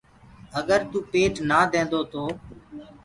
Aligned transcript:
اگر 0.59 0.81
توُ 0.91 0.97
پيٽ 1.09 1.35
نآ 1.49 1.59
دينٚدو 1.71 2.01
تو 2.11 2.23